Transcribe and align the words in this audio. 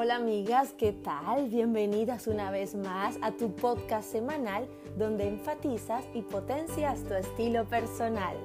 Hola 0.00 0.14
amigas, 0.14 0.74
¿qué 0.78 0.92
tal? 0.92 1.48
Bienvenidas 1.48 2.28
una 2.28 2.52
vez 2.52 2.76
más 2.76 3.18
a 3.20 3.32
tu 3.32 3.52
podcast 3.52 4.08
semanal 4.08 4.68
donde 4.96 5.26
enfatizas 5.26 6.04
y 6.14 6.22
potencias 6.22 7.02
tu 7.02 7.14
estilo 7.14 7.64
personal. 7.64 8.36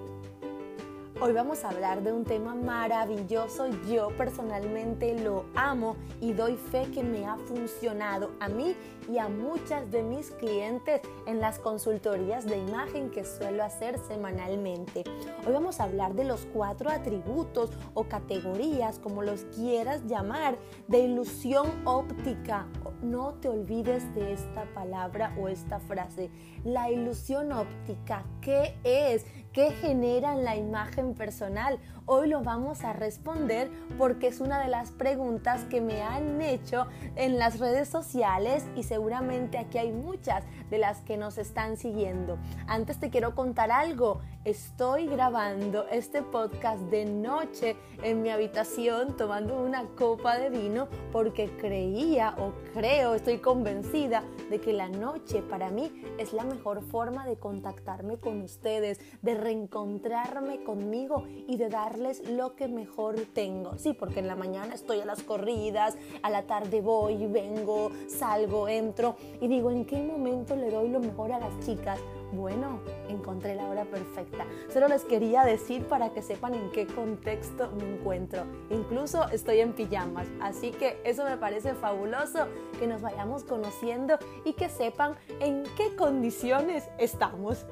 Hoy 1.25 1.31
vamos 1.31 1.63
a 1.63 1.69
hablar 1.69 2.03
de 2.03 2.11
un 2.11 2.25
tema 2.25 2.53
maravilloso. 2.53 3.69
Yo 3.89 4.09
personalmente 4.17 5.17
lo 5.17 5.45
amo 5.55 5.95
y 6.19 6.33
doy 6.33 6.57
fe 6.57 6.91
que 6.93 7.01
me 7.01 7.25
ha 7.25 7.37
funcionado 7.37 8.31
a 8.41 8.49
mí 8.49 8.75
y 9.09 9.19
a 9.19 9.29
muchas 9.29 9.89
de 9.89 10.03
mis 10.03 10.31
clientes 10.31 10.99
en 11.25 11.39
las 11.39 11.59
consultorías 11.59 12.45
de 12.45 12.57
imagen 12.57 13.09
que 13.09 13.23
suelo 13.23 13.63
hacer 13.63 13.99
semanalmente. 13.99 15.05
Hoy 15.47 15.53
vamos 15.53 15.79
a 15.79 15.85
hablar 15.85 16.13
de 16.13 16.25
los 16.25 16.45
cuatro 16.53 16.89
atributos 16.89 17.69
o 17.93 18.03
categorías, 18.03 18.99
como 18.99 19.23
los 19.23 19.43
quieras 19.55 20.03
llamar, 20.05 20.57
de 20.89 20.99
ilusión 20.99 21.71
óptica. 21.85 22.67
No 23.01 23.35
te 23.35 23.47
olvides 23.47 24.13
de 24.13 24.33
esta 24.33 24.65
palabra 24.73 25.33
o 25.39 25.47
esta 25.47 25.79
frase. 25.79 26.29
La 26.65 26.91
ilusión 26.91 27.53
óptica, 27.53 28.25
¿qué 28.41 28.77
es? 28.83 29.25
¿Qué 29.53 29.69
genera 29.69 30.33
en 30.33 30.43
la 30.43 30.55
imagen 30.55 31.13
personal? 31.13 31.77
Hoy 32.05 32.27
lo 32.27 32.43
vamos 32.43 32.83
a 32.83 32.91
responder 32.91 33.71
porque 33.97 34.27
es 34.27 34.41
una 34.41 34.59
de 34.59 34.67
las 34.67 34.91
preguntas 34.91 35.63
que 35.69 35.79
me 35.79 36.01
han 36.01 36.41
hecho 36.41 36.85
en 37.15 37.39
las 37.39 37.59
redes 37.59 37.87
sociales 37.87 38.65
y 38.75 38.83
seguramente 38.83 39.57
aquí 39.57 39.77
hay 39.77 39.93
muchas 39.93 40.43
de 40.69 40.79
las 40.79 40.99
que 40.99 41.15
nos 41.15 41.37
están 41.37 41.77
siguiendo. 41.77 42.37
Antes 42.67 42.99
te 42.99 43.09
quiero 43.09 43.35
contar 43.35 43.71
algo. 43.71 44.19
Estoy 44.43 45.07
grabando 45.07 45.87
este 45.87 46.21
podcast 46.21 46.81
de 46.89 47.05
noche 47.05 47.77
en 48.03 48.21
mi 48.21 48.29
habitación 48.29 49.15
tomando 49.15 49.61
una 49.61 49.85
copa 49.95 50.37
de 50.37 50.49
vino 50.49 50.89
porque 51.13 51.49
creía 51.55 52.35
o 52.37 52.51
creo, 52.73 53.15
estoy 53.15 53.37
convencida 53.37 54.25
de 54.49 54.59
que 54.59 54.73
la 54.73 54.89
noche 54.89 55.41
para 55.41 55.69
mí 55.69 56.03
es 56.17 56.33
la 56.33 56.43
mejor 56.43 56.81
forma 56.81 57.25
de 57.25 57.37
contactarme 57.37 58.17
con 58.17 58.41
ustedes, 58.41 58.99
de 59.21 59.35
reencontrarme 59.35 60.65
conmigo 60.65 61.23
y 61.47 61.55
de 61.55 61.69
darles 61.93 62.27
lo 62.27 62.55
que 62.55 62.67
mejor 62.67 63.15
tengo. 63.33 63.77
Sí, 63.77 63.93
porque 63.93 64.19
en 64.19 64.27
la 64.27 64.35
mañana 64.35 64.73
estoy 64.73 64.99
a 64.99 65.05
las 65.05 65.21
corridas, 65.21 65.95
a 66.23 66.29
la 66.31 66.43
tarde 66.43 66.81
voy, 66.81 67.27
vengo, 67.27 67.91
salgo, 68.07 68.67
entro 68.67 69.15
y 69.39 69.47
digo, 69.47 69.69
¿en 69.69 69.85
qué 69.85 70.01
momento 70.01 70.55
le 70.55 70.71
doy 70.71 70.89
lo 70.89 70.99
mejor 70.99 71.31
a 71.31 71.39
las 71.39 71.59
chicas? 71.63 71.99
Bueno, 72.33 72.79
encontré 73.09 73.53
la 73.53 73.67
hora 73.67 73.85
perfecta. 73.85 74.45
Solo 74.71 74.87
les 74.87 75.03
quería 75.03 75.43
decir 75.43 75.85
para 75.85 76.09
que 76.13 76.23
sepan 76.23 76.55
en 76.55 76.71
qué 76.71 76.87
contexto 76.87 77.69
me 77.77 77.95
encuentro. 77.95 78.43
Incluso 78.71 79.27
estoy 79.29 79.59
en 79.59 79.73
pijamas, 79.73 80.27
así 80.41 80.71
que 80.71 80.99
eso 81.03 81.23
me 81.25 81.37
parece 81.37 81.75
fabuloso 81.75 82.47
que 82.79 82.87
nos 82.87 83.03
vayamos 83.03 83.43
conociendo 83.43 84.17
y 84.45 84.53
que 84.53 84.67
sepan 84.67 85.15
en 85.39 85.63
qué 85.77 85.95
condiciones 85.95 86.89
estamos. 86.97 87.67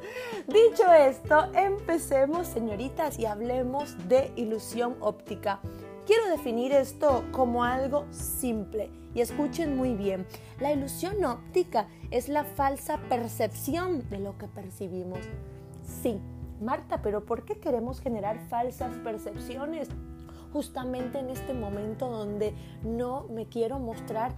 Dicho 0.46 0.92
esto, 0.94 1.52
empecemos, 1.56 2.46
señoritas, 2.46 3.18
y 3.18 3.26
hablemos 3.26 3.96
de 4.08 4.32
ilusión 4.36 4.96
óptica. 5.00 5.60
Quiero 6.06 6.30
definir 6.30 6.72
esto 6.72 7.24
como 7.32 7.64
algo 7.64 8.06
simple 8.12 8.90
y 9.14 9.22
escuchen 9.22 9.78
muy 9.78 9.94
bien. 9.94 10.26
La 10.60 10.72
ilusión 10.74 11.24
óptica 11.24 11.88
es 12.10 12.28
la 12.28 12.44
falsa 12.44 12.98
percepción 13.08 14.10
de 14.10 14.20
lo 14.20 14.38
que 14.38 14.48
percibimos. 14.48 15.20
Sí, 15.84 16.20
Marta, 16.60 17.02
pero 17.02 17.26
¿por 17.26 17.46
qué 17.46 17.60
queremos 17.60 18.02
generar 18.02 18.40
falsas 18.50 18.96
percepciones? 19.04 19.90
justamente 20.52 21.20
en 21.20 21.30
este 21.30 21.54
momento 21.54 22.10
donde 22.10 22.54
no 22.84 23.26
me 23.30 23.46
quiero 23.46 23.80
mostrar 23.80 24.34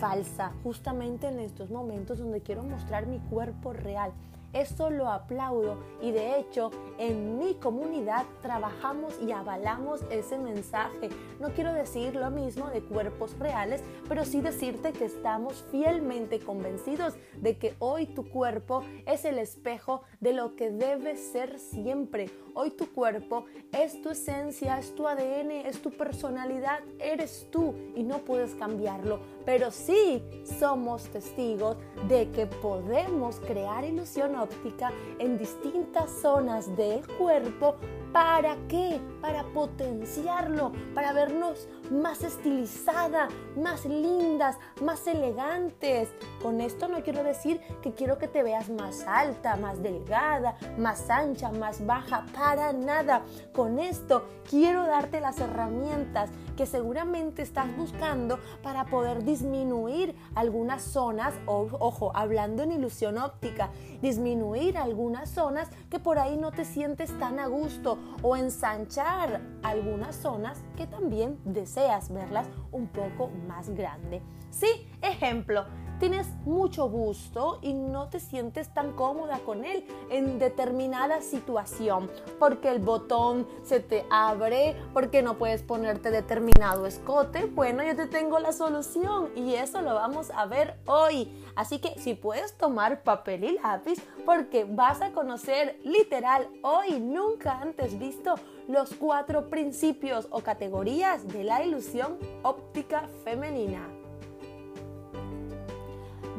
falsa, 0.00 0.52
justamente 0.62 1.28
en 1.28 1.38
estos 1.38 1.70
momentos 1.70 2.18
donde 2.18 2.40
quiero 2.40 2.64
mostrar 2.64 3.06
mi 3.06 3.20
cuerpo 3.20 3.72
real. 3.72 4.12
Eso 4.52 4.90
lo 4.90 5.08
aplaudo 5.08 5.78
y 6.00 6.10
de 6.10 6.38
hecho 6.38 6.70
en 6.98 7.38
mi 7.38 7.54
comunidad 7.54 8.26
trabajamos 8.42 9.14
y 9.20 9.32
avalamos 9.32 10.02
ese 10.10 10.38
mensaje. 10.38 11.08
No 11.40 11.50
quiero 11.50 11.72
decir 11.72 12.14
lo 12.14 12.30
mismo 12.30 12.68
de 12.68 12.82
cuerpos 12.82 13.38
reales, 13.38 13.82
pero 14.08 14.24
sí 14.24 14.40
decirte 14.40 14.92
que 14.92 15.06
estamos 15.06 15.64
fielmente 15.70 16.38
convencidos 16.38 17.14
de 17.36 17.56
que 17.56 17.74
hoy 17.78 18.06
tu 18.06 18.28
cuerpo 18.28 18.82
es 19.06 19.24
el 19.24 19.38
espejo 19.38 20.02
de 20.20 20.34
lo 20.34 20.54
que 20.54 20.70
debe 20.70 21.16
ser 21.16 21.58
siempre. 21.58 22.30
Hoy 22.54 22.70
tu 22.70 22.92
cuerpo 22.92 23.46
es 23.72 24.02
tu 24.02 24.10
esencia, 24.10 24.78
es 24.78 24.94
tu 24.94 25.08
ADN, 25.08 25.50
es 25.50 25.80
tu 25.80 25.90
personalidad, 25.90 26.80
eres 26.98 27.48
tú 27.50 27.74
y 27.96 28.02
no 28.02 28.18
puedes 28.18 28.54
cambiarlo. 28.54 29.20
Pero 29.44 29.70
sí 29.70 30.22
somos 30.58 31.04
testigos 31.04 31.76
de 32.08 32.30
que 32.30 32.46
podemos 32.46 33.40
crear 33.40 33.84
ilusión 33.84 34.36
óptica 34.36 34.92
en 35.18 35.38
distintas 35.38 36.10
zonas 36.10 36.76
del 36.76 37.06
cuerpo. 37.18 37.76
¿Para 38.12 38.56
qué? 38.68 39.00
Para 39.20 39.44
potenciarlo, 39.44 40.72
para 40.94 41.12
vernos 41.12 41.68
más 41.92 42.24
estilizadas, 42.24 43.30
más 43.56 43.84
lindas, 43.84 44.56
más 44.80 45.06
elegantes. 45.06 46.08
Con 46.42 46.60
esto 46.60 46.88
no 46.88 47.02
quiero 47.02 47.22
decir 47.22 47.60
que 47.82 47.92
quiero 47.92 48.18
que 48.18 48.28
te 48.28 48.42
veas 48.42 48.70
más 48.70 49.04
alta, 49.06 49.56
más 49.56 49.82
delgada, 49.82 50.56
más 50.78 51.10
ancha, 51.10 51.52
más 51.52 51.84
baja, 51.84 52.24
para 52.34 52.72
nada. 52.72 53.22
Con 53.52 53.78
esto 53.78 54.24
quiero 54.48 54.86
darte 54.86 55.20
las 55.20 55.38
herramientas 55.38 56.30
que 56.56 56.66
seguramente 56.66 57.42
estás 57.42 57.74
buscando 57.76 58.38
para 58.62 58.86
poder 58.86 59.24
disminuir 59.24 60.14
algunas 60.34 60.82
zonas, 60.82 61.34
o, 61.46 61.68
ojo, 61.78 62.12
hablando 62.14 62.62
en 62.62 62.72
ilusión 62.72 63.18
óptica, 63.18 63.70
disminuir 64.00 64.76
algunas 64.76 65.30
zonas 65.30 65.68
que 65.90 65.98
por 65.98 66.18
ahí 66.18 66.36
no 66.36 66.52
te 66.52 66.64
sientes 66.64 67.16
tan 67.18 67.38
a 67.38 67.46
gusto 67.46 67.98
o 68.22 68.36
ensanchar 68.36 69.40
algunas 69.62 70.16
zonas 70.16 70.58
que 70.76 70.86
también 70.86 71.38
deseas 71.44 71.81
verlas 72.12 72.48
un 72.70 72.86
poco 72.86 73.30
más 73.46 73.70
grande. 73.70 74.22
Sí, 74.50 74.88
ejemplo, 75.02 75.66
tienes 76.02 76.26
mucho 76.44 76.88
gusto 76.88 77.60
y 77.62 77.74
no 77.74 78.08
te 78.08 78.18
sientes 78.18 78.74
tan 78.74 78.90
cómoda 78.90 79.38
con 79.38 79.64
él 79.64 79.84
en 80.10 80.40
determinada 80.40 81.20
situación, 81.20 82.10
porque 82.40 82.72
el 82.72 82.80
botón 82.80 83.46
se 83.62 83.78
te 83.78 84.04
abre, 84.10 84.74
porque 84.92 85.22
no 85.22 85.38
puedes 85.38 85.62
ponerte 85.62 86.10
determinado 86.10 86.86
escote. 86.86 87.44
Bueno, 87.44 87.84
yo 87.84 87.94
te 87.94 88.06
tengo 88.06 88.40
la 88.40 88.52
solución 88.52 89.30
y 89.36 89.54
eso 89.54 89.80
lo 89.80 89.94
vamos 89.94 90.32
a 90.34 90.46
ver 90.46 90.76
hoy. 90.86 91.32
Así 91.54 91.78
que 91.78 91.96
si 92.00 92.14
puedes 92.14 92.58
tomar 92.58 93.04
papel 93.04 93.44
y 93.44 93.52
lápiz, 93.52 94.02
porque 94.26 94.64
vas 94.64 95.00
a 95.02 95.12
conocer 95.12 95.78
literal 95.84 96.48
hoy, 96.62 96.98
nunca 96.98 97.60
antes 97.60 97.96
visto, 97.96 98.34
los 98.66 98.92
cuatro 98.94 99.48
principios 99.48 100.26
o 100.32 100.40
categorías 100.40 101.28
de 101.28 101.44
la 101.44 101.62
ilusión 101.62 102.18
óptica 102.42 103.08
femenina. 103.22 104.01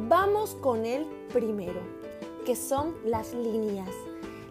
Vamos 0.10 0.56
con 0.56 0.86
el 0.86 1.06
primero, 1.32 1.80
que 2.46 2.58
son 2.58 2.94
las 3.06 3.34
líneas. 3.34 3.90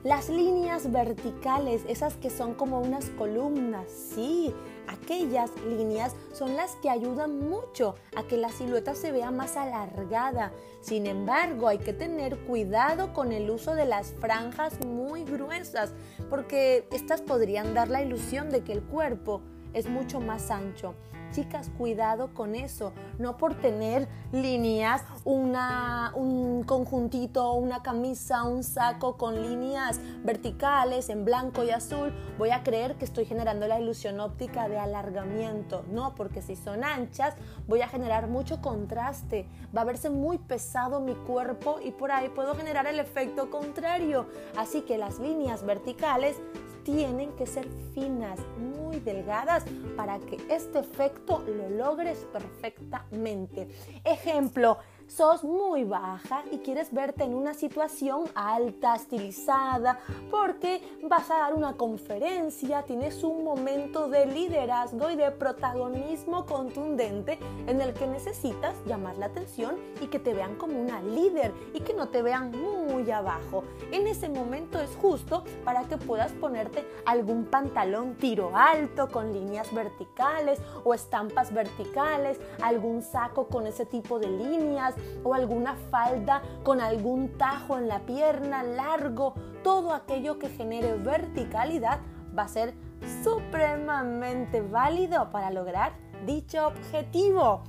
Las 0.03 0.31
líneas 0.31 0.91
verticales, 0.91 1.83
esas 1.89 2.17
que 2.17 2.31
son 2.31 2.55
como 2.55 2.81
unas 2.81 3.11
columnas, 3.11 3.87
sí, 3.91 4.55
aquellas 4.89 5.51
líneas 5.69 6.15
son 6.33 6.57
las 6.57 6.77
que 6.77 6.89
ayudan 6.89 7.39
mucho 7.39 7.97
a 8.17 8.23
que 8.23 8.39
la 8.39 8.49
silueta 8.49 8.95
se 8.95 9.13
vea 9.13 9.31
más 9.31 9.59
alargada. 9.59 10.53
Sin 10.81 11.07
embargo, 11.07 11.69
hay 11.69 11.79
que 11.79 11.93
tener 11.93 12.39
cuidado 12.47 13.13
con 13.13 13.31
el 13.31 13.51
uso 13.51 13.75
de 13.75 13.85
las 13.85 14.15
franjas 14.21 14.81
muy 14.87 15.23
gruesas, 15.25 15.93
porque 16.31 16.89
estas 16.93 17.21
podrían 17.21 17.75
dar 17.75 17.91
la 17.91 18.03
ilusión 18.03 18.49
de 18.49 18.65
que 18.65 18.73
el 18.73 18.83
cuerpo 18.83 19.43
es 19.75 19.89
mucho 19.89 20.21
más 20.21 20.51
ancho. 20.51 20.95
Chicas, 21.33 21.71
cuidado 21.79 22.35
con 22.35 22.55
eso. 22.55 22.93
No 23.19 23.39
por 23.39 23.55
tener 23.55 24.07
líneas, 24.33 25.03
una, 25.25 26.13
un 26.15 26.63
conjuntito, 26.63 27.55
una 27.55 27.83
camisa, 27.83 28.43
un 28.43 28.63
saco 28.63 29.17
con 29.17 29.41
líneas 29.41 29.99
verticales 30.25 31.09
en 31.09 31.25
blanco 31.25 31.65
y 31.65 31.71
azul, 31.71 32.13
voy 32.37 32.51
a 32.51 32.63
creer 32.63 32.97
que 32.97 33.07
estoy 33.07 33.25
generando 33.25 33.67
la 33.67 33.81
ilusión 33.81 34.21
óptica 34.21 34.69
de 34.69 34.79
alargamiento. 34.79 35.87
No, 35.91 36.15
porque 36.15 36.43
si 36.43 36.55
son 36.55 36.85
anchas, 36.85 37.35
voy 37.67 37.81
a 37.81 37.89
generar 37.89 38.29
mucho 38.29 38.61
contraste. 38.61 39.49
Va 39.75 39.83
a 39.83 39.85
verse 39.85 40.11
muy 40.11 40.37
pesado 40.37 41.01
mi 41.01 41.15
cuerpo 41.15 41.79
y 41.83 41.93
por 41.93 42.13
ahí 42.13 42.29
puedo 42.29 42.55
generar 42.55 42.87
el 42.87 43.01
efecto 43.01 43.49
contrario. 43.49 44.27
Así 44.55 44.83
que 44.83 44.99
las 44.99 45.19
líneas 45.19 45.65
verticales 45.65 46.37
tienen 46.85 47.33
que 47.33 47.47
ser 47.47 47.67
finas, 47.95 48.39
muy 48.59 49.01
delgadas, 49.01 49.65
para 49.97 50.19
que 50.19 50.39
este 50.49 50.81
efecto 50.81 51.45
lo 51.47 51.71
logres 51.71 52.27
perfectamente. 52.33 53.69
Ejemplo, 54.05 54.79
sos 55.17 55.45
muy 55.45 55.85
baja 55.85 56.43
y 56.51 56.59
quieres 56.59 56.93
verte 56.93 57.25
en 57.25 57.35
una 57.35 57.53
situación 57.53 58.25
alta, 58.35 58.95
estilizada, 58.95 59.99
porque 60.31 60.81
vas 61.03 61.31
a 61.31 61.39
dar 61.39 61.55
una 61.55 61.75
conferencia, 61.77 62.83
tienes 62.83 63.23
un 63.23 63.45
momento 63.45 64.09
de 64.09 64.27
liderazgo 64.27 65.11
y 65.11 65.17
de 65.17 65.31
protagonismo 65.31 66.47
contundente 66.47 67.39
en 67.67 67.81
el 67.83 67.93
que 67.93 68.07
necesitas 68.07 68.75
llamar 68.87 69.19
la 69.19 69.27
atención 69.27 69.77
y 70.01 70.07
que 70.07 70.19
te 70.19 70.33
vean 70.33 70.57
como 70.57 70.81
una 70.81 71.03
líder 71.03 71.53
y 71.75 71.81
que 71.81 71.93
no 71.93 72.09
te 72.09 72.23
vean 72.23 72.51
muy 72.51 73.11
abajo. 73.11 73.65
En 73.91 74.07
ese 74.07 74.31
momento 74.31 74.81
es 74.81 74.97
justo 74.97 75.45
para 75.65 75.85
que 75.85 75.99
puedas 75.99 76.33
ponerte 76.33 76.87
algún 77.05 77.45
pantalón 77.45 78.15
tiro 78.15 78.53
alto 78.55 79.09
con 79.11 79.33
líneas 79.33 79.73
verticales 79.75 80.59
o 80.85 80.95
estampas 80.95 81.53
verticales, 81.53 82.41
algún 82.63 83.03
saco 83.03 83.47
con 83.49 83.67
ese 83.67 83.85
tipo 83.85 84.19
de 84.19 84.29
líneas 84.29 84.95
o 85.25 85.35
alguna 85.35 85.77
falda 85.91 86.43
con 86.63 86.81
algún 86.81 87.37
tajo 87.39 87.79
en 87.79 87.89
la 87.89 88.01
pierna 88.01 88.63
largo, 88.63 89.35
todo 89.63 89.93
aquello 89.93 90.39
que 90.39 90.49
genere 90.49 90.95
verticalidad 90.95 92.01
va 92.37 92.45
a 92.45 92.49
ser 92.49 92.75
supremamente 93.23 94.61
válido 94.61 95.31
para 95.31 95.51
lograr 95.51 95.93
dicho 96.27 96.67
objetivo. 96.67 97.63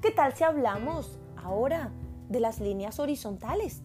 ¿Qué 0.00 0.10
tal 0.10 0.34
si 0.34 0.44
hablamos 0.44 1.18
ahora 1.36 1.92
de 2.28 2.40
las 2.40 2.60
líneas 2.60 2.98
horizontales? 2.98 3.82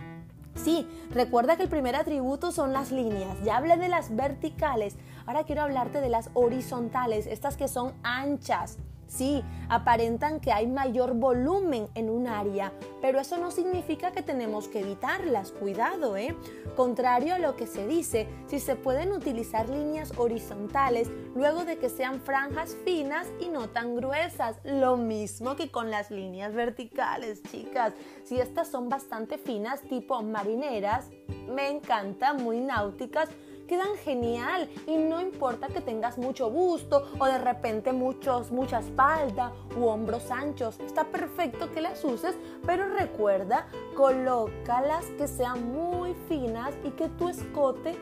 Sí, 0.55 0.87
recuerda 1.11 1.57
que 1.57 1.63
el 1.63 1.69
primer 1.69 1.95
atributo 1.95 2.51
son 2.51 2.71
las 2.71 2.91
líneas. 2.91 3.37
Ya 3.43 3.57
hablé 3.57 3.77
de 3.77 3.89
las 3.89 4.15
verticales. 4.15 4.95
Ahora 5.25 5.43
quiero 5.43 5.61
hablarte 5.61 5.99
de 6.01 6.09
las 6.09 6.29
horizontales, 6.33 7.27
estas 7.27 7.57
que 7.57 7.67
son 7.67 7.93
anchas. 8.03 8.77
Sí, 9.07 9.43
aparentan 9.69 10.39
que 10.39 10.51
hay 10.51 10.67
mayor 10.67 11.13
volumen 11.13 11.87
en 11.93 12.09
un 12.09 12.27
área, 12.27 12.73
pero 13.01 13.19
eso 13.19 13.37
no 13.37 13.51
significa 13.51 14.11
que 14.11 14.23
tenemos 14.23 14.67
que 14.67 14.79
evitarlas. 14.79 15.51
Cuidado, 15.51 16.17
¿eh? 16.17 16.35
Contrario 16.75 17.35
a 17.35 17.39
lo 17.39 17.55
que 17.55 17.67
se 17.67 17.87
dice, 17.87 18.27
si 18.47 18.59
se 18.59 18.75
pueden 18.75 19.11
utilizar 19.11 19.69
líneas 19.69 20.13
horizontales 20.17 21.09
luego 21.35 21.65
de 21.65 21.77
que 21.77 21.89
sean 21.89 22.19
franjas 22.19 22.75
finas 22.83 23.27
y 23.39 23.49
no 23.49 23.69
tan 23.69 23.95
gruesas. 23.95 24.57
Lo 24.63 24.97
mismo 24.97 25.55
que 25.55 25.69
con 25.69 25.91
las 25.91 26.11
líneas 26.11 26.53
verticales, 26.53 27.43
chicas. 27.43 27.93
Si 28.23 28.39
estas 28.39 28.67
son 28.67 28.89
bastante 28.89 29.37
finas, 29.37 29.81
tipo 29.81 30.21
marineras, 30.23 31.09
me 31.47 31.69
encantan, 31.69 32.43
muy 32.43 32.59
náuticas, 32.59 33.29
quedan 33.65 33.95
genial 34.03 34.69
y 34.87 34.97
no 34.97 35.21
importa 35.21 35.67
que 35.67 35.81
tengas 35.81 36.17
mucho 36.17 36.49
busto 36.49 37.07
o 37.19 37.25
de 37.25 37.37
repente 37.37 37.93
muchos, 37.93 38.51
mucha 38.51 38.79
espalda 38.79 39.51
u 39.77 39.85
hombros 39.85 40.31
anchos. 40.31 40.79
Está 40.79 41.05
perfecto 41.05 41.71
que 41.71 41.81
las 41.81 42.03
uses, 42.03 42.35
pero 42.65 42.87
recuerda, 42.93 43.67
colócalas 43.95 45.05
que 45.17 45.27
sean 45.27 45.73
muy 45.73 46.13
finas 46.27 46.75
y 46.83 46.91
que 46.91 47.09
tu 47.09 47.29
escote 47.29 47.95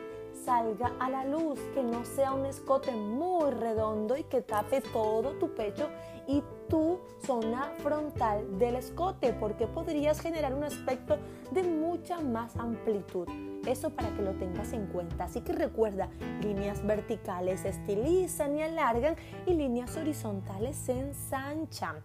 salga 0.44 0.92
a 0.98 1.08
la 1.08 1.24
luz, 1.24 1.58
que 1.74 1.82
no 1.82 2.04
sea 2.04 2.32
un 2.32 2.46
escote 2.46 2.92
muy 2.92 3.50
redondo 3.50 4.16
y 4.16 4.24
que 4.24 4.42
tape 4.42 4.80
todo 4.92 5.30
tu 5.38 5.54
pecho 5.54 5.88
y 6.26 6.42
tu 6.68 6.98
zona 7.24 7.72
frontal 7.78 8.58
del 8.58 8.76
escote, 8.76 9.32
porque 9.32 9.66
podrías 9.66 10.20
generar 10.20 10.54
un 10.54 10.64
aspecto 10.64 11.18
de 11.50 11.62
mucha 11.62 12.20
más 12.20 12.56
amplitud. 12.56 13.28
Eso 13.66 13.90
para 13.90 14.08
que 14.10 14.22
lo 14.22 14.32
tengas 14.32 14.72
en 14.72 14.86
cuenta. 14.86 15.24
Así 15.24 15.40
que 15.40 15.52
recuerda, 15.52 16.08
líneas 16.42 16.84
verticales 16.84 17.64
estilizan 17.64 18.56
y 18.56 18.62
alargan 18.62 19.16
y 19.46 19.54
líneas 19.54 19.96
horizontales 19.96 20.76
se 20.76 20.98
ensanchan. 20.98 21.96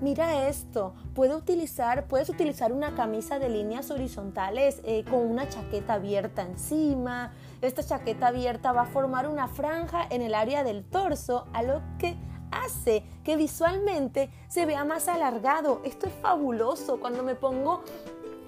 Mira 0.00 0.48
esto, 0.48 0.94
puedes 1.14 1.36
utilizar, 1.36 2.06
puedes 2.06 2.30
utilizar 2.30 2.72
una 2.72 2.94
camisa 2.94 3.38
de 3.38 3.50
líneas 3.50 3.90
horizontales 3.90 4.80
eh, 4.84 5.04
con 5.04 5.20
una 5.30 5.46
chaqueta 5.46 5.94
abierta 5.94 6.40
encima. 6.40 7.34
Esta 7.60 7.84
chaqueta 7.84 8.28
abierta 8.28 8.72
va 8.72 8.82
a 8.82 8.86
formar 8.86 9.28
una 9.28 9.46
franja 9.46 10.06
en 10.08 10.22
el 10.22 10.34
área 10.34 10.64
del 10.64 10.84
torso, 10.84 11.48
a 11.52 11.62
lo 11.62 11.82
que 11.98 12.16
hace 12.50 13.04
que 13.24 13.36
visualmente 13.36 14.30
se 14.48 14.64
vea 14.64 14.84
más 14.84 15.06
alargado. 15.06 15.82
Esto 15.84 16.06
es 16.06 16.14
fabuloso 16.14 16.98
cuando 16.98 17.22
me 17.22 17.34
pongo 17.34 17.82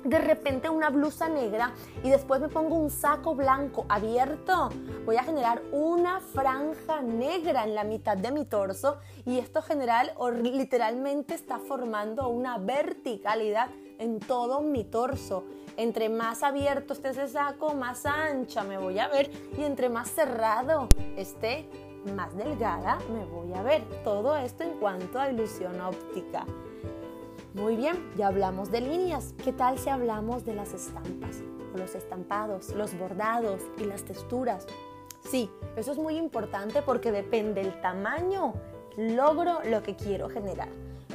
de 0.05 0.19
repente 0.19 0.69
una 0.69 0.91
blusa 0.91 1.29
negra 1.29 1.73
y 2.03 2.11
después 2.11 2.41
me 2.41 2.49
pongo 2.49 2.77
un 2.77 2.91
saco 2.91 3.35
blanco 3.35 3.87
abierto, 3.89 4.71
voy 5.05 5.17
a 5.17 5.25
generar 5.25 5.63
una 5.73 6.21
franja 6.21 7.01
negra 7.03 7.65
en 7.65 7.75
la 7.75 7.85
mitad 7.85 8.17
de 8.17 8.33
mi 8.33 8.45
torso 8.45 8.99
y 9.25 9.39
esto 9.39 9.63
general 9.63 10.13
o 10.17 10.31
literalmente 10.31 11.35
está 11.35 11.59
formando 11.59 12.29
una 12.29 12.59
verticalidad 12.59 13.69
en 13.99 14.19
todo 14.19 14.61
mi 14.61 14.85
torso. 14.85 15.45
Entre 15.77 16.09
más 16.09 16.43
abierto 16.43 16.93
esté 16.93 17.11
ese 17.11 17.29
saco, 17.29 17.75
más 17.75 18.05
ancha 18.05 18.63
me 18.65 18.79
voy 18.79 18.99
a 18.99 19.09
ver 19.09 19.31
y 19.57 19.63
entre 19.63 19.89
más 19.89 20.11
cerrado 20.11 20.89
esté, 21.17 21.69
más 22.17 22.37
delgada 22.37 22.99
me 23.13 23.25
voy 23.25 23.55
a 23.55 23.63
ver. 23.63 23.83
Todo 24.03 24.37
esto 24.37 24.65
en 24.65 24.79
cuanto 24.79 25.19
a 25.19 25.31
ilusión 25.31 25.81
óptica. 25.81 26.45
Muy 27.55 27.77
bien, 27.77 28.11
ya 28.17 28.29
hablamos 28.29 28.71
de 28.71 28.81
líneas. 28.81 29.35
¿Qué 29.45 29.53
tal 29.53 29.79
si 29.79 29.91
hablamos 29.91 30.47
de 30.47 30.55
las 30.55 30.73
estampas? 30.73 31.43
Los 31.75 31.95
estampados, 31.95 32.71
los 32.71 32.99
bordados 32.99 33.61
y 33.77 33.85
las 33.85 34.05
texturas. 34.05 34.67
Sí, 35.31 35.51
eso 35.77 35.93
es 35.93 35.99
muy 35.99 36.17
importante 36.17 36.81
porque 36.81 37.13
depende 37.13 37.63
del 37.63 37.79
tamaño, 37.83 38.55
logro 38.97 39.59
lo 39.65 39.83
que 39.83 39.97
quiero 39.97 40.31
generar. 40.31 40.71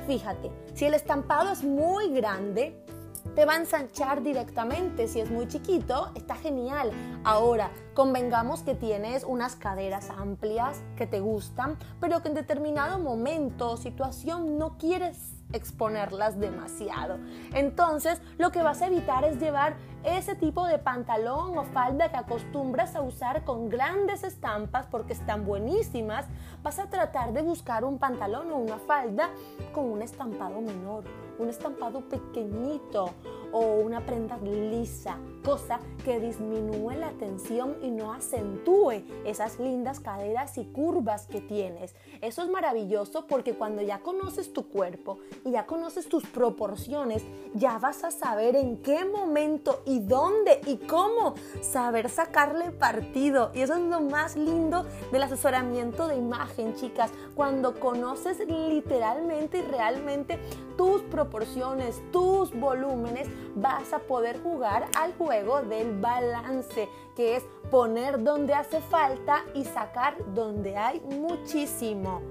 Fíjate, 0.05 0.51
si 0.75 0.85
el 0.85 0.93
estampado 0.93 1.51
es 1.51 1.63
muy 1.63 2.13
grande, 2.13 2.85
te 3.33 3.45
va 3.45 3.53
a 3.53 3.57
ensanchar 3.57 4.21
directamente. 4.21 5.07
Si 5.07 5.19
es 5.19 5.31
muy 5.31 5.47
chiquito, 5.47 6.11
está 6.13 6.35
genial. 6.35 6.91
Ahora, 7.23 7.71
convengamos 7.95 8.61
que 8.61 8.75
tienes 8.75 9.23
unas 9.23 9.55
caderas 9.55 10.11
amplias 10.11 10.83
que 10.97 11.07
te 11.07 11.19
gustan, 11.19 11.79
pero 11.99 12.21
que 12.21 12.27
en 12.27 12.35
determinado 12.35 12.99
momento 12.99 13.71
o 13.71 13.77
situación 13.77 14.59
no 14.59 14.77
quieres 14.77 15.36
exponerlas 15.53 16.39
demasiado. 16.39 17.17
Entonces, 17.53 18.21
lo 18.37 18.51
que 18.51 18.61
vas 18.61 18.81
a 18.81 18.87
evitar 18.87 19.23
es 19.23 19.39
llevar 19.39 19.75
ese 20.03 20.35
tipo 20.35 20.65
de 20.65 20.79
pantalón 20.79 21.57
o 21.57 21.63
falda 21.63 22.09
que 22.09 22.17
acostumbras 22.17 22.95
a 22.95 23.01
usar 23.01 23.43
con 23.43 23.69
grandes 23.69 24.23
estampas 24.23 24.85
porque 24.87 25.13
están 25.13 25.45
buenísimas. 25.45 26.25
Vas 26.63 26.79
a 26.79 26.89
tratar 26.89 27.33
de 27.33 27.41
buscar 27.41 27.83
un 27.83 27.97
pantalón 27.97 28.51
o 28.51 28.57
una 28.57 28.77
falda 28.77 29.29
con 29.73 29.85
un 29.85 30.01
estampado 30.01 30.61
menor, 30.61 31.03
un 31.39 31.49
estampado 31.49 32.01
pequeñito 32.01 33.13
o 33.51 33.59
una 33.59 34.05
prenda 34.05 34.37
lisa, 34.37 35.17
cosa 35.43 35.79
que 36.03 36.19
disminuye 36.19 36.97
la 36.97 37.11
tensión 37.11 37.77
y 37.81 37.91
no 37.91 38.13
acentúe 38.13 39.03
esas 39.25 39.59
lindas 39.59 39.99
caderas 39.99 40.57
y 40.57 40.65
curvas 40.65 41.27
que 41.27 41.41
tienes. 41.41 41.95
Eso 42.21 42.43
es 42.43 42.49
maravilloso 42.49 43.25
porque 43.27 43.53
cuando 43.53 43.81
ya 43.81 43.99
conoces 43.99 44.53
tu 44.53 44.67
cuerpo 44.67 45.19
y 45.45 45.51
ya 45.51 45.65
conoces 45.65 46.09
tus 46.09 46.25
proporciones, 46.25 47.23
ya 47.53 47.77
vas 47.79 48.03
a 48.03 48.11
saber 48.11 48.55
en 48.55 48.77
qué 48.81 49.05
momento 49.05 49.81
y 49.87 49.99
dónde 49.99 50.59
y 50.65 50.75
cómo 50.77 51.33
saber 51.61 52.09
sacarle 52.09 52.71
partido. 52.71 53.51
Y 53.53 53.61
eso 53.61 53.75
es 53.75 53.81
lo 53.81 54.01
más 54.01 54.35
lindo 54.35 54.85
del 55.11 55.23
asesoramiento 55.23 56.07
de 56.07 56.17
imagen, 56.17 56.75
chicas, 56.75 57.09
cuando 57.35 57.79
conoces 57.79 58.39
literalmente 58.45 59.59
y 59.59 59.61
realmente 59.61 60.39
tus 60.75 61.01
proporciones, 61.03 62.01
tus 62.11 62.53
volúmenes, 62.53 63.29
vas 63.55 63.93
a 63.93 63.99
poder 63.99 64.43
jugar 64.43 64.87
al 64.99 65.13
juego 65.15 65.61
del 65.61 65.99
balance, 65.99 66.89
que 67.15 67.37
es 67.37 67.43
poner 67.71 68.21
donde 68.21 68.53
hace 68.53 68.81
falta 68.81 69.45
y 69.53 69.63
sacar 69.63 70.15
donde 70.33 70.75
hay 70.75 70.99
muchísimo. 70.99 72.21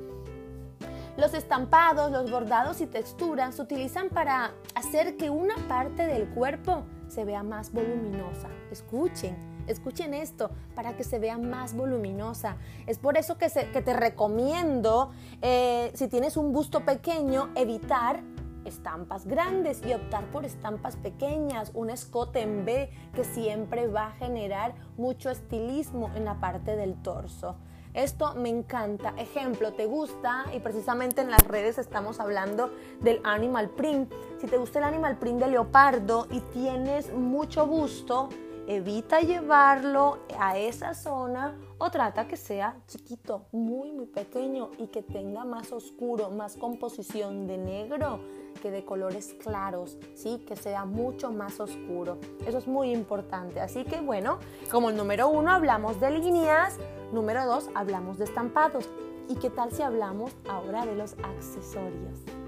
Los 1.16 1.32
estampados, 1.32 2.12
los 2.12 2.30
bordados 2.30 2.82
y 2.82 2.86
texturas 2.86 3.54
se 3.54 3.62
utilizan 3.62 4.10
para 4.10 4.52
hacer 4.74 5.16
que 5.16 5.30
una 5.30 5.56
parte 5.66 6.06
del 6.06 6.28
cuerpo 6.28 6.84
se 7.08 7.24
vea 7.24 7.42
más 7.42 7.72
voluminosa. 7.72 8.48
Escuchen, 8.70 9.36
escuchen 9.66 10.14
esto 10.14 10.50
para 10.74 10.96
que 10.96 11.04
se 11.04 11.18
vea 11.18 11.38
más 11.38 11.74
voluminosa. 11.74 12.56
Es 12.86 12.98
por 12.98 13.16
eso 13.16 13.36
que, 13.38 13.48
te 13.48 13.92
recomiendo, 13.92 15.10
eh, 15.42 15.90
si 15.94 16.08
tienes 16.08 16.36
un 16.36 16.52
busto 16.52 16.84
pequeño, 16.84 17.50
evitar 17.54 18.22
estampas 18.64 19.26
grandes 19.26 19.80
y 19.86 19.94
optar 19.94 20.24
por 20.30 20.44
estampas 20.44 20.96
pequeñas, 20.96 21.70
un 21.74 21.90
escote 21.90 22.42
en 22.42 22.64
B 22.64 22.90
que 23.14 23.24
siempre 23.24 23.86
va 23.86 24.08
a 24.08 24.10
generar 24.12 24.74
mucho 24.96 25.30
estilismo 25.30 26.10
en 26.14 26.24
la 26.24 26.40
parte 26.40 26.76
del 26.76 27.00
torso. 27.02 27.56
Esto 27.96 28.34
me 28.34 28.50
encanta. 28.50 29.14
Ejemplo, 29.16 29.72
¿te 29.72 29.86
gusta? 29.86 30.44
Y 30.54 30.60
precisamente 30.60 31.22
en 31.22 31.30
las 31.30 31.40
redes 31.48 31.78
estamos 31.78 32.20
hablando 32.20 32.70
del 33.00 33.22
animal 33.24 33.70
print. 33.70 34.12
Si 34.38 34.46
te 34.46 34.58
gusta 34.58 34.80
el 34.80 34.84
animal 34.84 35.16
print 35.16 35.40
de 35.40 35.48
leopardo 35.48 36.26
y 36.30 36.40
tienes 36.40 37.10
mucho 37.14 37.66
busto, 37.66 38.28
evita 38.68 39.20
llevarlo 39.20 40.18
a 40.38 40.58
esa 40.58 40.92
zona 40.92 41.54
o 41.78 41.90
trata 41.90 42.26
que 42.26 42.36
sea 42.36 42.76
chiquito, 42.86 43.46
muy 43.52 43.92
muy 43.92 44.06
pequeño 44.06 44.70
y 44.78 44.88
que 44.88 45.02
tenga 45.02 45.44
más 45.44 45.72
oscuro, 45.72 46.30
más 46.30 46.56
composición 46.56 47.46
de 47.46 47.58
negro 47.58 48.20
que 48.62 48.70
de 48.70 48.84
colores 48.84 49.34
claros, 49.34 49.98
¿sí? 50.14 50.42
Que 50.46 50.56
sea 50.56 50.84
mucho 50.86 51.30
más 51.30 51.60
oscuro. 51.60 52.18
Eso 52.46 52.58
es 52.58 52.66
muy 52.66 52.90
importante. 52.90 53.60
Así 53.60 53.84
que 53.84 54.00
bueno, 54.00 54.38
como 54.70 54.90
el 54.90 54.96
número 54.96 55.28
uno 55.28 55.50
hablamos 55.50 56.00
de 56.00 56.10
líneas, 56.10 56.78
número 57.12 57.44
dos 57.44 57.68
hablamos 57.74 58.18
de 58.18 58.24
estampados. 58.24 58.88
¿Y 59.28 59.36
qué 59.36 59.50
tal 59.50 59.72
si 59.72 59.82
hablamos 59.82 60.32
ahora 60.48 60.86
de 60.86 60.94
los 60.94 61.14
accesorios? 61.22 62.45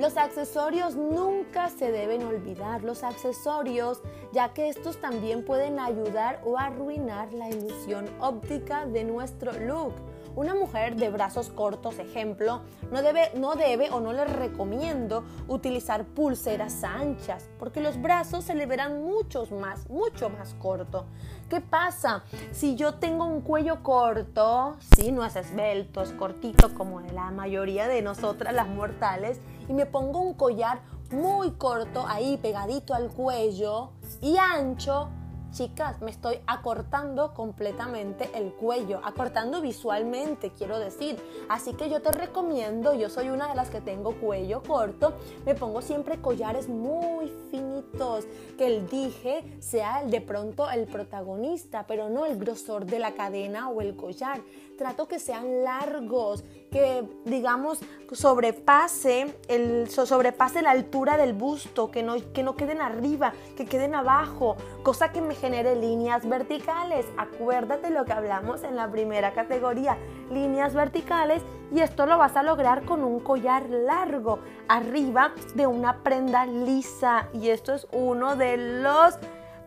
Los 0.00 0.16
accesorios 0.16 0.96
nunca 0.96 1.68
se 1.68 1.92
deben 1.92 2.22
olvidar, 2.24 2.82
los 2.84 3.04
accesorios, 3.04 4.00
ya 4.32 4.54
que 4.54 4.70
estos 4.70 4.98
también 4.98 5.44
pueden 5.44 5.78
ayudar 5.78 6.40
o 6.42 6.58
arruinar 6.58 7.34
la 7.34 7.50
ilusión 7.50 8.08
óptica 8.18 8.86
de 8.86 9.04
nuestro 9.04 9.52
look. 9.52 9.92
Una 10.36 10.54
mujer 10.54 10.96
de 10.96 11.10
brazos 11.10 11.50
cortos, 11.50 11.98
ejemplo, 11.98 12.62
no 12.90 13.02
debe, 13.02 13.30
no 13.34 13.56
debe 13.56 13.90
o 13.90 14.00
no 14.00 14.14
le 14.14 14.24
recomiendo 14.24 15.22
utilizar 15.48 16.06
pulseras 16.06 16.82
anchas, 16.82 17.50
porque 17.58 17.82
los 17.82 18.00
brazos 18.00 18.44
se 18.44 18.54
le 18.54 18.64
verán 18.64 19.02
muchos 19.02 19.52
más, 19.52 19.90
mucho 19.90 20.30
más 20.30 20.54
corto. 20.54 21.04
¿Qué 21.50 21.60
pasa? 21.60 22.22
Si 22.52 22.74
yo 22.74 22.94
tengo 22.94 23.26
un 23.26 23.42
cuello 23.42 23.82
corto, 23.82 24.76
si 24.94 25.12
no 25.12 25.26
es 25.26 25.36
esbelto, 25.36 26.00
es 26.00 26.12
cortito 26.12 26.72
como 26.74 27.00
la 27.00 27.32
mayoría 27.32 27.86
de 27.88 28.00
nosotras 28.00 28.54
las 28.54 28.68
mortales, 28.68 29.40
y 29.70 29.72
me 29.72 29.86
pongo 29.86 30.18
un 30.18 30.34
collar 30.34 30.80
muy 31.12 31.52
corto 31.52 32.04
ahí 32.06 32.36
pegadito 32.38 32.92
al 32.92 33.08
cuello 33.08 33.92
y 34.20 34.36
ancho, 34.36 35.08
chicas, 35.52 36.00
me 36.00 36.10
estoy 36.10 36.40
acortando 36.48 37.34
completamente 37.34 38.28
el 38.34 38.52
cuello, 38.52 39.00
acortando 39.04 39.60
visualmente, 39.60 40.50
quiero 40.50 40.80
decir. 40.80 41.22
Así 41.48 41.74
que 41.74 41.88
yo 41.88 42.02
te 42.02 42.10
recomiendo, 42.10 42.94
yo 42.94 43.08
soy 43.08 43.28
una 43.28 43.48
de 43.48 43.54
las 43.54 43.70
que 43.70 43.80
tengo 43.80 44.12
cuello 44.16 44.60
corto, 44.62 45.14
me 45.46 45.54
pongo 45.54 45.82
siempre 45.82 46.20
collares 46.20 46.68
muy 46.68 47.32
finitos, 47.52 48.24
que 48.58 48.66
el 48.66 48.88
dije 48.88 49.56
sea 49.60 50.02
el 50.02 50.10
de 50.10 50.20
pronto 50.20 50.68
el 50.68 50.86
protagonista, 50.86 51.86
pero 51.86 52.08
no 52.08 52.26
el 52.26 52.38
grosor 52.38 52.86
de 52.86 52.98
la 52.98 53.12
cadena 53.12 53.68
o 53.68 53.80
el 53.80 53.94
collar. 53.94 54.40
Trato 54.80 55.06
que 55.06 55.18
sean 55.18 55.62
largos, 55.62 56.42
que 56.72 57.06
digamos 57.26 57.80
sobrepase, 58.12 59.36
el, 59.48 59.90
sobrepase 59.90 60.62
la 60.62 60.70
altura 60.70 61.18
del 61.18 61.34
busto, 61.34 61.90
que 61.90 62.02
no, 62.02 62.14
que 62.32 62.42
no 62.42 62.56
queden 62.56 62.80
arriba, 62.80 63.34
que 63.58 63.66
queden 63.66 63.94
abajo, 63.94 64.56
cosa 64.82 65.12
que 65.12 65.20
me 65.20 65.34
genere 65.34 65.76
líneas 65.76 66.26
verticales. 66.26 67.04
Acuérdate 67.18 67.90
lo 67.90 68.06
que 68.06 68.14
hablamos 68.14 68.62
en 68.62 68.74
la 68.74 68.90
primera 68.90 69.34
categoría, 69.34 69.98
líneas 70.32 70.72
verticales, 70.72 71.42
y 71.70 71.80
esto 71.80 72.06
lo 72.06 72.16
vas 72.16 72.34
a 72.36 72.42
lograr 72.42 72.86
con 72.86 73.04
un 73.04 73.20
collar 73.20 73.68
largo 73.68 74.38
arriba 74.66 75.34
de 75.56 75.66
una 75.66 76.02
prenda 76.02 76.46
lisa. 76.46 77.28
Y 77.34 77.50
esto 77.50 77.74
es 77.74 77.86
uno 77.92 78.34
de 78.34 78.56
los 78.56 79.18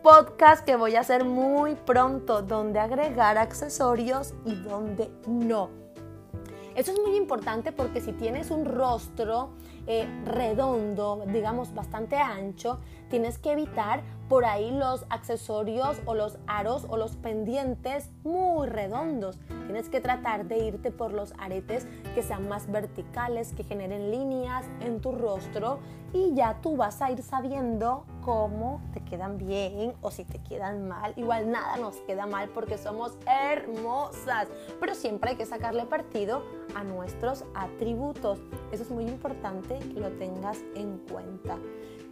podcasts 0.04 0.62
que 0.62 0.76
voy 0.76 0.96
a 0.96 1.00
hacer 1.00 1.24
muy 1.24 1.76
pronto, 1.76 2.42
donde 2.42 2.78
agregar 2.78 3.38
accesorios 3.38 4.34
y 4.44 4.54
donde 4.54 5.10
no. 5.26 5.70
Eso 6.74 6.92
es 6.92 7.00
muy 7.00 7.16
importante 7.16 7.72
porque 7.72 8.02
si 8.02 8.12
tienes 8.12 8.50
un 8.50 8.66
rostro 8.66 9.52
eh, 9.86 10.06
redondo, 10.26 11.24
digamos 11.28 11.74
bastante 11.74 12.16
ancho, 12.16 12.80
tienes 13.08 13.38
que 13.38 13.52
evitar 13.52 14.02
por 14.28 14.44
ahí 14.44 14.70
los 14.70 15.04
accesorios 15.10 16.00
o 16.06 16.14
los 16.14 16.38
aros 16.46 16.86
o 16.88 16.96
los 16.96 17.16
pendientes 17.16 18.10
muy 18.22 18.66
redondos. 18.68 19.38
Tienes 19.66 19.88
que 19.88 20.00
tratar 20.00 20.46
de 20.46 20.58
irte 20.58 20.90
por 20.90 21.12
los 21.12 21.34
aretes 21.38 21.86
que 22.14 22.22
sean 22.22 22.48
más 22.48 22.70
verticales, 22.70 23.52
que 23.52 23.64
generen 23.64 24.10
líneas 24.10 24.66
en 24.80 25.00
tu 25.00 25.12
rostro 25.12 25.80
y 26.12 26.32
ya 26.34 26.60
tú 26.62 26.76
vas 26.76 27.02
a 27.02 27.10
ir 27.10 27.22
sabiendo 27.22 28.06
cómo 28.22 28.80
te 28.92 29.00
quedan 29.04 29.36
bien 29.36 29.94
o 30.00 30.10
si 30.10 30.24
te 30.24 30.38
quedan 30.38 30.88
mal. 30.88 31.12
Igual 31.16 31.50
nada 31.50 31.76
nos 31.76 31.96
queda 32.02 32.26
mal 32.26 32.48
porque 32.50 32.78
somos 32.78 33.18
hermosas, 33.26 34.48
pero 34.80 34.94
siempre 34.94 35.30
hay 35.30 35.36
que 35.36 35.44
sacarle 35.46 35.84
partido 35.86 36.44
a 36.74 36.84
nuestros 36.84 37.44
atributos. 37.54 38.40
Eso 38.70 38.84
es 38.84 38.90
muy 38.90 39.04
importante 39.04 39.78
que 39.78 40.00
lo 40.00 40.10
tengas 40.12 40.58
en 40.74 40.98
cuenta. 41.10 41.58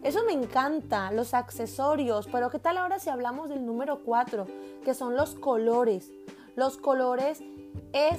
Eso 0.03 0.25
me 0.25 0.33
encanta, 0.33 1.13
los 1.13 1.33
accesorios, 1.33 2.29
pero 2.31 2.51
¿qué 2.51 2.59
tal 2.59 2.77
ahora 2.77 2.99
si 2.99 3.09
hablamos 3.09 3.49
del 3.49 3.65
número 3.65 4.01
4, 4.05 4.47
que 4.85 4.95
son 4.95 5.15
los 5.15 5.37
colores? 5.37 6.11
Los 6.57 6.77
colores 6.77 7.41
es 7.93 8.19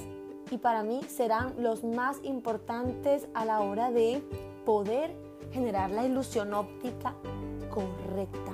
y 0.50 0.60
para 0.60 0.84
mí 0.84 1.02
serán 1.10 1.54
los 1.62 1.84
más 1.84 2.22
importantes 2.24 3.28
a 3.34 3.44
la 3.44 3.60
hora 3.60 3.92
de 3.92 4.24
poder 4.66 5.14
generar 5.52 5.92
la 5.92 6.06
ilusión 6.06 6.54
óptica 6.54 7.16
correcta. 7.70 8.53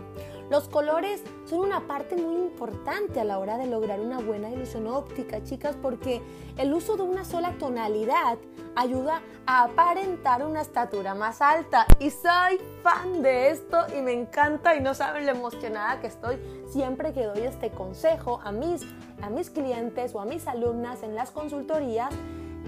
Los 0.50 0.68
colores 0.68 1.24
son 1.46 1.60
una 1.60 1.88
parte 1.88 2.16
muy 2.16 2.36
importante 2.36 3.20
a 3.20 3.24
la 3.24 3.38
hora 3.38 3.58
de 3.58 3.68
lograr 3.68 4.00
una 4.00 4.18
buena 4.20 4.50
ilusión 4.50 4.88
óptica, 4.88 5.44
chicas, 5.44 5.76
porque 5.80 6.24
el 6.58 6.74
uso 6.74 6.98
de 6.98 7.04
una 7.04 7.24
sola 7.24 7.54
tonalidad 7.60 8.40
ayuda 8.76 9.22
a 9.46 9.66
aparentar 9.66 10.44
una 10.44 10.62
estatura 10.62 11.14
más 11.14 11.42
alta. 11.42 11.86
Y 12.00 12.10
soy 12.10 12.60
fan 12.82 13.22
de 13.22 13.52
esto 13.52 13.78
y 13.96 14.02
me 14.02 14.14
encanta 14.14 14.76
y 14.76 14.82
no 14.82 14.96
saben 14.96 15.28
lo 15.28 15.34
emocionada 15.34 16.02
que 16.02 16.08
estoy 16.08 16.40
siempre 16.68 17.14
que 17.14 17.26
doy 17.26 17.42
este 17.42 17.70
consejo 17.70 18.40
a 18.44 18.52
mis, 18.52 18.82
a 19.22 19.30
mis 19.30 19.52
clientes 19.52 20.16
o 20.16 20.20
a 20.20 20.26
mis 20.26 20.48
alumnas 20.48 21.04
en 21.04 21.14
las 21.14 21.30
consultorías, 21.30 22.10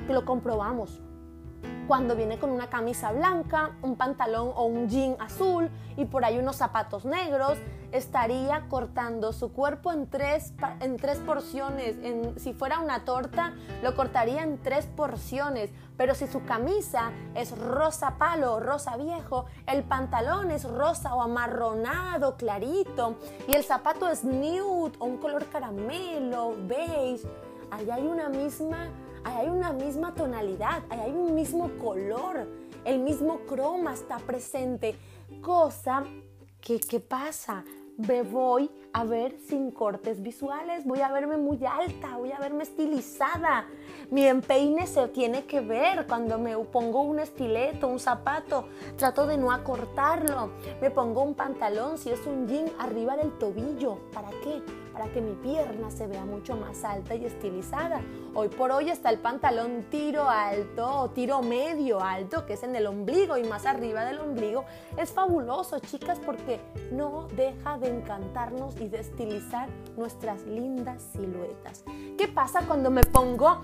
lo 0.08 0.24
comprobamos 0.24 1.02
cuando 1.88 2.16
viene 2.16 2.40
con 2.40 2.52
una 2.52 2.70
camisa 2.70 3.12
blanca, 3.12 3.72
un 3.82 3.96
pantalón 3.96 4.52
o 4.56 4.66
un 4.66 4.88
jean 4.90 5.16
azul 5.20 5.70
y 5.98 6.06
por 6.06 6.24
ahí 6.24 6.38
unos 6.38 6.56
zapatos 6.56 7.06
negros, 7.06 7.58
estaría 7.92 8.68
cortando 8.70 9.34
su 9.34 9.52
cuerpo 9.52 9.92
en 9.92 10.08
tres, 10.08 10.54
en 10.80 10.98
tres 10.98 11.18
porciones. 11.20 11.96
Si 12.38 12.54
fuera 12.54 12.80
una 12.80 13.04
torta, 13.04 13.54
lo 13.84 13.96
cortaría 13.96 14.44
en 14.44 14.62
tres 14.62 14.86
porciones. 14.86 15.72
Pero 15.98 16.16
si 16.16 16.28
su 16.28 16.44
camisa 16.46 17.12
es 17.36 17.58
rosa 17.58 18.18
palo, 18.18 18.60
rosa 18.60 18.98
viejo, 18.98 19.46
el 19.68 19.84
pantalón 19.84 20.50
es 20.50 20.64
rosa 20.64 21.14
o 21.14 21.22
amarronado, 21.22 22.38
clarito, 22.38 23.18
y 23.48 23.56
el 23.56 23.64
zapato 23.64 24.10
es 24.10 24.24
nude 24.24 24.94
o 25.00 25.06
un 25.06 25.18
color 25.18 25.46
caramelo, 25.48 26.56
beige, 26.68 27.28
ahí 27.70 27.90
hay 27.92 28.08
una 28.08 28.30
misma 28.30 28.90
hay 29.24 29.48
una 29.48 29.74
misma 29.74 30.14
tonalidad, 30.14 30.84
hay 30.90 31.12
un 31.12 31.36
mismo 31.36 31.70
color, 31.80 32.48
el 32.86 33.00
mismo 33.00 33.40
croma 33.48 33.94
está 33.94 34.18
presente, 34.18 34.96
cosa 35.42 36.04
que, 36.60 36.80
¿qué 36.80 37.00
pasa? 37.00 37.64
Me 37.98 38.24
voy 38.24 38.70
a 38.94 39.04
ver 39.04 39.36
sin 39.48 39.72
cortes 39.72 40.22
visuales, 40.22 40.86
voy 40.86 41.02
a 41.02 41.12
verme 41.12 41.38
muy 41.38 41.60
alta, 41.66 42.18
voy 42.18 42.32
a 42.32 42.40
verme 42.40 42.64
estilizada. 42.64 43.66
Mi 44.10 44.26
empeine 44.26 44.88
se 44.88 45.08
tiene 45.08 45.46
que 45.46 45.62
ver 45.62 46.06
cuando 46.08 46.38
me 46.38 46.58
pongo 46.58 47.02
un 47.02 47.20
estileto, 47.20 47.88
un 47.88 48.00
zapato, 48.00 48.68
trato 48.98 49.26
de 49.28 49.38
no 49.38 49.52
acortarlo. 49.52 50.52
Me 50.82 50.92
pongo 50.92 51.22
un 51.22 51.34
pantalón, 51.34 51.98
si 51.98 52.10
es 52.10 52.26
un 52.26 52.48
jean, 52.48 52.66
arriba 52.80 53.16
del 53.16 53.38
tobillo. 53.38 54.00
¿Para 54.12 54.30
qué? 54.44 54.62
para 54.92 55.08
que 55.12 55.22
mi 55.22 55.34
pierna 55.36 55.90
se 55.90 56.08
vea 56.08 56.26
mucho 56.26 56.56
más 56.56 56.84
alta 56.84 57.16
y 57.16 57.26
estilizada. 57.26 58.02
Hoy 58.34 58.50
por 58.50 58.72
hoy 58.72 58.90
está 58.90 59.10
el 59.10 59.20
pantalón 59.20 59.86
tiro 59.90 60.30
alto 60.30 61.02
o 61.02 61.10
tiro 61.10 61.42
medio 61.42 62.02
alto, 62.02 62.46
que 62.46 62.54
es 62.54 62.64
en 62.64 62.76
el 62.76 62.88
ombligo 62.88 63.38
y 63.38 63.44
más 63.44 63.66
arriba 63.66 64.06
del 64.06 64.20
ombligo. 64.20 64.66
Es 64.98 65.12
fabuloso, 65.12 65.80
chicas, 65.80 66.20
porque 66.20 66.60
no 66.92 67.28
deja 67.36 67.78
de 67.78 67.90
encantarnos 67.90 68.80
y 68.82 68.90
de 68.90 69.00
estilizar 69.00 69.70
nuestras 69.96 70.44
lindas 70.44 71.02
siluetas. 71.14 71.84
¿Qué 72.18 72.28
pasa 72.28 72.66
cuando 72.68 72.92
me 72.92 73.04
pongo 73.04 73.62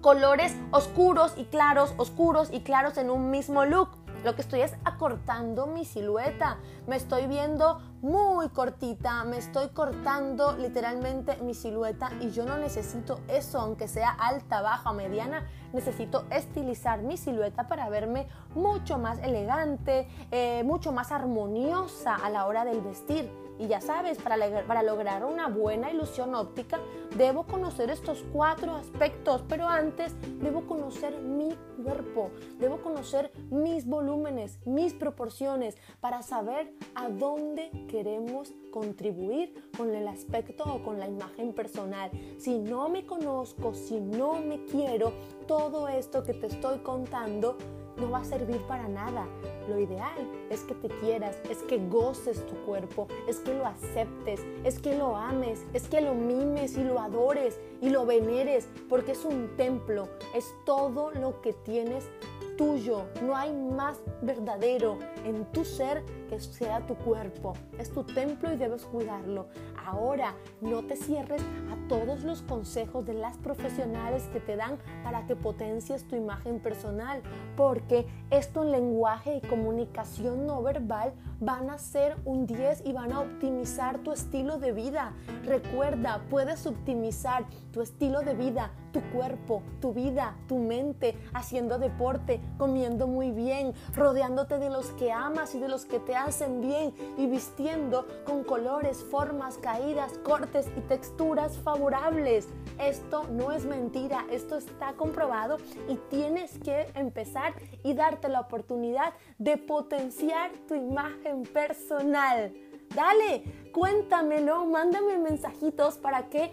colores 0.00 0.56
oscuros 0.72 1.34
y 1.36 1.44
claros, 1.44 1.94
oscuros 1.96 2.48
y 2.52 2.60
claros 2.60 2.98
en 2.98 3.10
un 3.10 3.30
mismo 3.30 3.64
look? 3.64 3.90
Lo 4.24 4.36
que 4.36 4.42
estoy 4.42 4.60
es 4.60 4.74
acortando 4.84 5.66
mi 5.66 5.84
silueta. 5.84 6.58
Me 6.86 6.94
estoy 6.94 7.26
viendo 7.26 7.80
muy 8.02 8.48
cortita, 8.50 9.24
me 9.24 9.38
estoy 9.38 9.70
cortando 9.70 10.56
literalmente 10.56 11.36
mi 11.38 11.54
silueta 11.54 12.10
y 12.20 12.30
yo 12.30 12.44
no 12.44 12.56
necesito 12.56 13.20
eso, 13.26 13.58
aunque 13.58 13.88
sea 13.88 14.10
alta, 14.10 14.60
baja 14.60 14.90
o 14.90 14.94
mediana, 14.94 15.46
necesito 15.72 16.24
estilizar 16.30 17.02
mi 17.02 17.16
silueta 17.16 17.66
para 17.66 17.88
verme 17.88 18.28
mucho 18.54 18.98
más 18.98 19.18
elegante, 19.20 20.08
eh, 20.30 20.62
mucho 20.64 20.92
más 20.92 21.10
armoniosa 21.10 22.14
a 22.14 22.30
la 22.30 22.46
hora 22.46 22.64
del 22.64 22.80
vestir. 22.80 23.41
Y 23.58 23.68
ya 23.68 23.80
sabes, 23.80 24.18
para, 24.18 24.36
para 24.66 24.82
lograr 24.82 25.24
una 25.24 25.48
buena 25.48 25.90
ilusión 25.90 26.34
óptica, 26.34 26.80
debo 27.16 27.44
conocer 27.44 27.90
estos 27.90 28.24
cuatro 28.32 28.74
aspectos, 28.74 29.44
pero 29.48 29.68
antes 29.68 30.14
debo 30.40 30.66
conocer 30.66 31.20
mi 31.20 31.56
cuerpo, 31.82 32.30
debo 32.58 32.80
conocer 32.82 33.32
mis 33.50 33.86
volúmenes, 33.86 34.58
mis 34.64 34.94
proporciones, 34.94 35.76
para 36.00 36.22
saber 36.22 36.72
a 36.94 37.08
dónde 37.08 37.70
queremos 37.88 38.54
contribuir 38.70 39.54
con 39.76 39.94
el 39.94 40.08
aspecto 40.08 40.64
o 40.64 40.82
con 40.82 40.98
la 40.98 41.08
imagen 41.08 41.52
personal. 41.52 42.10
Si 42.38 42.58
no 42.58 42.88
me 42.88 43.06
conozco, 43.06 43.74
si 43.74 44.00
no 44.00 44.34
me 44.34 44.64
quiero, 44.64 45.12
todo 45.46 45.88
esto 45.88 46.22
que 46.22 46.34
te 46.34 46.46
estoy 46.46 46.78
contando 46.78 47.56
no 47.96 48.10
va 48.10 48.18
a 48.18 48.24
servir 48.24 48.60
para 48.62 48.88
nada. 48.88 49.26
Lo 49.68 49.78
ideal 49.78 50.28
es 50.50 50.60
que 50.62 50.74
te 50.74 50.88
quieras, 51.00 51.36
es 51.50 51.58
que 51.62 51.78
goces 51.88 52.46
tu 52.46 52.54
cuerpo, 52.64 53.08
es 53.28 53.38
que 53.40 53.54
lo 53.54 53.66
aceptes, 53.66 54.40
es 54.64 54.78
que 54.78 54.96
lo 54.96 55.16
ames, 55.16 55.64
es 55.72 55.88
que 55.88 56.00
lo 56.00 56.14
mimes 56.14 56.76
y 56.76 56.84
lo 56.84 56.98
adores 56.98 57.60
y 57.80 57.90
lo 57.90 58.06
veneres, 58.06 58.68
porque 58.88 59.12
es 59.12 59.24
un 59.24 59.56
templo, 59.56 60.08
es 60.34 60.54
todo 60.64 61.10
lo 61.12 61.40
que 61.40 61.52
tienes 61.52 62.08
tuyo, 62.56 63.04
no 63.22 63.36
hay 63.36 63.52
más 63.52 64.00
verdadero 64.20 64.98
en 65.24 65.44
tu 65.52 65.64
ser 65.64 66.02
que 66.32 66.40
sea 66.40 66.80
tu 66.86 66.94
cuerpo. 66.94 67.52
Es 67.78 67.92
tu 67.92 68.04
templo 68.04 68.50
y 68.50 68.56
debes 68.56 68.86
cuidarlo. 68.86 69.48
Ahora, 69.84 70.34
no 70.62 70.82
te 70.82 70.96
cierres 70.96 71.42
a 71.42 71.88
todos 71.88 72.22
los 72.22 72.40
consejos 72.40 73.04
de 73.04 73.12
las 73.12 73.36
profesionales 73.36 74.30
que 74.32 74.40
te 74.40 74.56
dan 74.56 74.78
para 75.04 75.26
que 75.26 75.36
potencies 75.36 76.08
tu 76.08 76.16
imagen 76.16 76.58
personal, 76.60 77.20
porque 77.54 78.06
esto 78.30 78.62
en 78.62 78.72
lenguaje 78.72 79.36
y 79.36 79.46
comunicación 79.46 80.46
no 80.46 80.62
verbal 80.62 81.12
van 81.40 81.68
a 81.68 81.76
ser 81.76 82.16
un 82.24 82.46
10 82.46 82.84
y 82.86 82.92
van 82.92 83.12
a 83.12 83.20
optimizar 83.20 83.98
tu 83.98 84.12
estilo 84.12 84.58
de 84.58 84.72
vida. 84.72 85.12
Recuerda, 85.44 86.22
puedes 86.30 86.66
optimizar 86.66 87.44
tu 87.72 87.82
estilo 87.82 88.20
de 88.20 88.34
vida, 88.34 88.70
tu 88.92 89.00
cuerpo, 89.10 89.62
tu 89.80 89.92
vida, 89.92 90.36
tu 90.46 90.58
mente, 90.58 91.16
haciendo 91.34 91.78
deporte, 91.78 92.40
comiendo 92.58 93.06
muy 93.06 93.32
bien, 93.32 93.74
rodeándote 93.94 94.58
de 94.58 94.70
los 94.70 94.86
que 94.92 95.10
amas 95.10 95.54
y 95.54 95.58
de 95.58 95.68
los 95.68 95.84
que 95.84 95.98
te 95.98 96.14
hacen 96.24 96.60
bien 96.60 96.94
y 97.16 97.26
vistiendo 97.26 98.06
con 98.24 98.44
colores, 98.44 99.04
formas, 99.10 99.58
caídas, 99.58 100.18
cortes 100.18 100.70
y 100.76 100.80
texturas 100.82 101.58
favorables. 101.58 102.48
Esto 102.78 103.24
no 103.30 103.52
es 103.52 103.64
mentira, 103.64 104.24
esto 104.30 104.56
está 104.56 104.94
comprobado 104.94 105.58
y 105.88 105.96
tienes 106.10 106.58
que 106.58 106.86
empezar 106.94 107.54
y 107.82 107.94
darte 107.94 108.28
la 108.28 108.40
oportunidad 108.40 109.12
de 109.38 109.56
potenciar 109.56 110.50
tu 110.66 110.74
imagen 110.74 111.42
personal. 111.44 112.52
Dale, 112.94 113.70
cuéntamelo, 113.72 114.66
mándame 114.66 115.18
mensajitos 115.18 115.96
para 115.96 116.28
que 116.28 116.50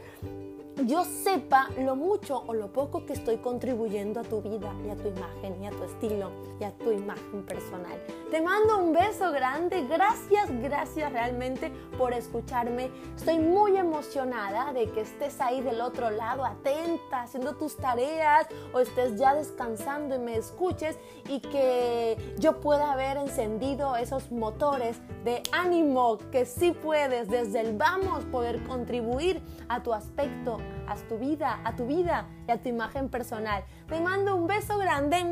yo 0.85 1.03
sepa 1.03 1.69
lo 1.79 1.95
mucho 1.95 2.43
o 2.47 2.53
lo 2.53 2.71
poco 2.71 3.05
que 3.05 3.13
estoy 3.13 3.37
contribuyendo 3.37 4.21
a 4.21 4.23
tu 4.23 4.41
vida 4.41 4.73
y 4.85 4.89
a 4.89 4.95
tu 4.95 5.09
imagen 5.09 5.61
y 5.61 5.67
a 5.67 5.71
tu 5.71 5.83
estilo 5.83 6.31
y 6.59 6.63
a 6.63 6.71
tu 6.71 6.91
imagen 6.91 7.43
personal. 7.45 7.99
Te 8.31 8.41
mando 8.41 8.77
un 8.77 8.93
beso 8.93 9.31
grande, 9.31 9.87
gracias, 9.87 10.51
gracias 10.61 11.11
realmente 11.11 11.71
por 11.97 12.13
escucharme. 12.13 12.91
Estoy 13.15 13.39
muy 13.39 13.75
emocionada 13.75 14.71
de 14.71 14.85
que 14.91 15.01
estés 15.01 15.41
ahí 15.41 15.61
del 15.61 15.81
otro 15.81 16.11
lado, 16.11 16.45
atenta, 16.45 17.23
haciendo 17.23 17.55
tus 17.55 17.75
tareas 17.77 18.45
o 18.71 18.81
estés 18.81 19.15
ya 19.15 19.33
descansando 19.33 20.13
y 20.13 20.19
me 20.19 20.35
escuches 20.35 20.99
y 21.27 21.39
que 21.39 22.35
yo 22.37 22.61
pueda 22.61 22.91
haber 22.91 23.17
encendido 23.17 23.95
esos 23.95 24.31
motores 24.31 25.01
de 25.23 25.41
ánimo 25.51 26.19
que 26.31 26.45
sí 26.45 26.71
puedes 26.71 27.29
desde 27.29 27.61
el 27.61 27.77
vamos 27.77 28.25
poder 28.25 28.61
contribuir 28.61 29.41
a 29.69 29.81
tu 29.81 29.91
aspecto 29.91 30.59
a 30.89 30.95
tu 30.95 31.17
vida, 31.17 31.59
a 31.63 31.75
tu 31.75 31.85
vida 31.85 32.25
y 32.47 32.51
a 32.51 32.57
tu 32.57 32.67
imagen 32.67 33.09
personal. 33.09 33.63
Te 33.87 34.01
mando 34.01 34.35
un 34.35 34.47
beso 34.47 34.77
grande 34.77 35.23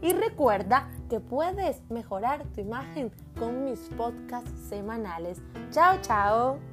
y 0.00 0.12
recuerda 0.12 0.88
que 1.08 1.20
puedes 1.20 1.82
mejorar 1.90 2.44
tu 2.54 2.60
imagen 2.60 3.12
con 3.38 3.64
mis 3.64 3.80
podcasts 3.96 4.68
semanales. 4.68 5.40
Chao, 5.70 5.98
chao. 6.00 6.71